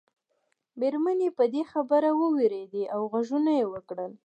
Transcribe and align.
مېرمنې 0.79 1.29
په 1.37 1.43
دې 1.53 1.63
خبره 1.71 2.09
ووېرېدې 2.13 2.83
او 2.93 2.99
غږونه 3.11 3.51
یې 3.59 3.65
وکړل. 3.73 4.11